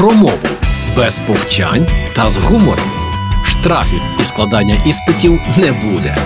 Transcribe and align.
про 0.00 0.10
мову 0.10 0.38
без 0.96 1.18
повчань 1.18 1.86
та 2.14 2.30
з 2.30 2.36
гумором. 2.36 2.90
Штрафів 3.44 4.02
і 4.20 4.24
складання 4.24 4.76
іспитів 4.86 5.40
не 5.56 5.72
буде. 5.72 6.16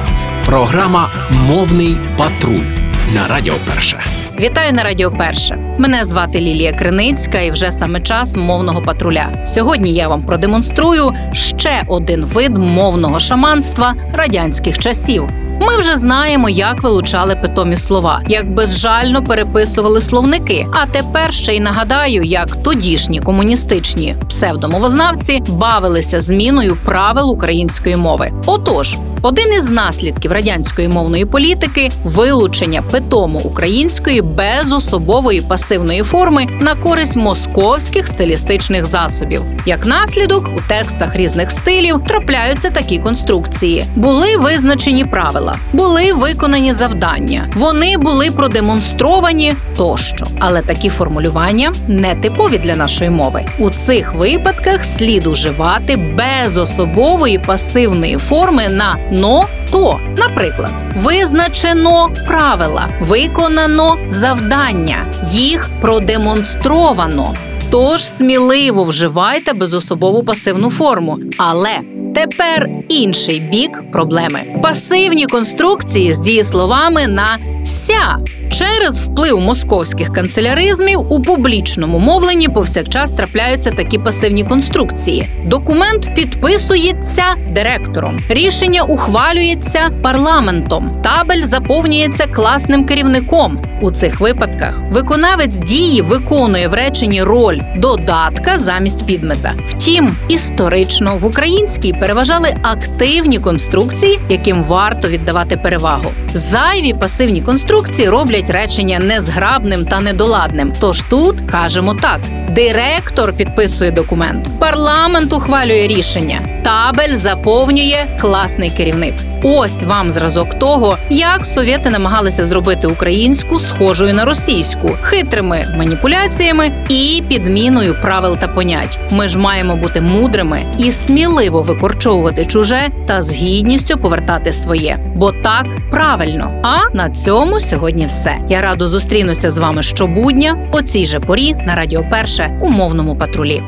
Програма 0.47 1.11
Мовний 1.31 1.97
патруль 2.17 2.67
на 3.15 3.29
Радіо 3.29 3.55
Перше. 3.67 4.05
Вітаю 4.41 4.73
на 4.73 4.83
Радіо 4.83 5.11
Перше. 5.11 5.59
Мене 5.79 6.05
звати 6.05 6.41
Лілія 6.41 6.73
Криницька, 6.73 7.41
і 7.41 7.51
вже 7.51 7.71
саме 7.71 8.01
час 8.01 8.37
мовного 8.37 8.83
патруля. 8.83 9.33
Сьогодні 9.47 9.95
я 9.95 10.09
вам 10.09 10.23
продемонструю 10.23 11.13
ще 11.33 11.83
один 11.89 12.25
вид 12.25 12.59
мовного 12.59 13.21
шаманства 13.21 13.95
радянських 14.13 14.79
часів. 14.79 15.44
Ми 15.61 15.77
вже 15.77 15.97
знаємо, 15.97 16.49
як 16.49 16.83
вилучали 16.83 17.37
питомі 17.37 17.77
слова, 17.77 18.23
як 18.29 18.55
безжально 18.55 19.23
переписували 19.23 20.01
словники. 20.01 20.67
А 20.73 20.87
тепер 20.87 21.33
ще 21.35 21.57
й 21.57 21.61
нагадаю, 21.61 22.23
як 22.23 22.63
тодішні 22.63 23.21
комуністичні 23.21 24.17
псевдомовознавці 24.29 25.43
бавилися 25.49 26.21
зміною 26.21 26.77
правил 26.85 27.31
української 27.31 27.97
мови. 27.97 28.33
Отож, 28.47 28.99
один 29.25 29.53
із 29.53 29.71
наслідків 29.71 30.33
радянської 30.33 30.89
мовної 30.89 31.25
політики 31.25 31.91
вилучення 32.05 32.83
питому 32.83 33.39
української 33.39 34.23
без 34.23 34.73
особової 34.73 35.41
пасивної 35.41 36.03
форми 36.03 36.47
на 36.61 36.75
користь 36.75 37.17
московських 37.17 38.07
стилістичних 38.07 38.87
засобів. 38.87 39.43
Як 39.67 39.87
наслідок, 39.87 40.51
у 40.57 40.69
текстах 40.69 41.17
різних 41.17 41.51
стилів 41.51 42.01
трапляються 42.09 42.71
такі 42.71 42.99
конструкції. 42.99 43.85
Були 43.97 44.37
визначені 44.37 45.05
правила, 45.05 45.57
були 45.73 46.13
виконані 46.13 46.73
завдання, 46.73 47.49
вони 47.55 47.97
були 47.99 48.31
продемонстровані 48.31 49.55
тощо. 49.77 50.27
Але 50.39 50.63
такі 50.63 50.89
формулювання 50.89 51.73
не 51.89 52.15
типові 52.15 52.59
для 52.59 52.77
нашої 52.77 53.11
мови. 53.11 53.45
У 53.59 53.71
цих 53.71 54.15
випадках 54.15 54.85
слід 54.85 55.27
уживати 55.27 55.97
без 55.97 56.59
особової 56.59 57.39
пасивної 57.39 58.17
форми 58.17 58.69
на 58.69 58.97
но 59.15 59.47
то. 59.73 60.01
Наприклад, 60.19 60.73
визначено 60.97 62.11
правила, 62.27 62.89
виконано 63.01 63.97
завдання, 64.09 65.07
їх 65.33 65.71
продемонстровано. 65.81 67.35
Тож 67.71 68.05
сміливо 68.05 68.85
вживайте 68.85 69.53
безособову 69.53 70.23
пасивну 70.23 70.71
форму. 70.71 71.19
Але 71.39 71.79
тепер 72.15 72.69
інший 72.89 73.41
бік 73.41 73.83
проблеми: 73.93 74.41
пасивні 74.63 75.27
конструкції 75.27 76.13
з 76.13 76.19
дієсловами 76.19 77.07
на 77.07 77.39
ся. 77.65 78.19
Через 78.59 79.09
вплив 79.09 79.41
московських 79.41 80.13
канцеляризмів 80.13 81.13
у 81.13 81.23
публічному 81.23 81.99
мовленні 81.99 82.49
повсякчас 82.49 83.13
трапляються 83.13 83.71
такі 83.71 83.99
пасивні 83.99 84.45
конструкції. 84.45 85.29
Документ 85.45 86.15
підписується 86.15 87.25
директором, 87.51 88.19
рішення 88.29 88.83
ухвалюється 88.83 89.91
парламентом, 90.03 91.03
табель 91.03 91.43
заповнюється 91.43 92.27
класним 92.27 92.85
керівником. 92.87 93.59
У 93.83 93.91
цих 93.91 94.21
випадках 94.21 94.83
виконавець 94.91 95.61
дії 95.61 96.03
виконує 96.03 96.69
в 96.69 96.75
реченні 96.75 97.23
роль 97.23 97.59
додатка 97.77 98.57
замість 98.57 99.07
підмета. 99.07 99.53
Втім, 99.69 100.17
історично 100.29 101.17
в 101.17 101.25
українській 101.25 101.93
переважали 101.93 102.55
активні 102.63 103.39
конструкції, 103.39 104.19
яким 104.29 104.63
варто 104.63 105.09
віддавати 105.09 105.57
перевагу. 105.57 106.11
Зайві 106.35 106.93
пасивні 106.93 107.43
конструкції 107.43 108.09
роблять 108.09 108.44
речення 108.51 108.99
незграбним 108.99 109.87
та 109.87 110.01
недоладним. 110.01 110.73
Тож 110.81 111.03
тут 111.03 111.41
кажемо 111.41 111.95
так: 111.95 112.21
директор 112.49 113.37
підписує 113.37 113.91
документ, 113.91 114.49
парламент 114.59 115.33
ухвалює 115.33 115.87
рішення, 115.87 116.41
табель 116.65 117.15
заповнює 117.15 118.07
класний 118.21 118.71
керівник. 118.71 119.15
Ось 119.47 119.83
вам 119.83 120.11
зразок 120.11 120.55
того, 120.59 120.99
як 121.11 121.45
совєти 121.45 121.91
намагалися 121.91 122.45
зробити 122.45 122.87
українську 122.87 123.61
схожою 123.61 124.15
на 124.15 124.25
російську 124.25 124.91
хитрими 125.01 125.65
маніпуляціями 125.79 126.71
і 126.89 127.23
підміною 127.29 127.95
правил 128.03 128.37
та 128.37 128.49
понять. 128.49 128.99
Ми 129.11 129.29
ж 129.29 129.39
маємо 129.39 129.77
бути 129.77 130.01
мудрими 130.01 130.61
і 130.79 130.93
сміливо 130.93 131.63
викорчовувати 131.63 132.45
чуже 132.45 132.89
та 133.07 133.23
з 133.23 133.35
гідністю 133.35 133.99
повертати 133.99 134.53
своє, 134.53 134.99
бо 135.17 135.33
так 135.33 135.67
правильно. 135.91 136.61
А 136.63 136.97
на 136.97 137.11
цьому 137.11 137.61
сьогодні 137.61 138.07
все. 138.07 138.37
Я 138.49 138.61
радо 138.61 138.89
зустрінуся 138.89 139.51
з 139.51 139.59
вами 139.59 139.83
щобудня 139.83 140.69
о 140.73 140.83
цій 140.83 141.07
же 141.07 141.21
порі 141.21 141.55
на 141.67 141.75
Радіо 141.75 142.05
Перше 142.11 142.59
у 142.63 142.69
мовному 142.69 143.17
патрулі. 143.17 143.63